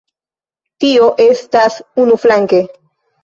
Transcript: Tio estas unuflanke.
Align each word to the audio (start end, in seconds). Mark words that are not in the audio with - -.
Tio 0.83 1.09
estas 1.27 1.77
unuflanke. 2.05 2.63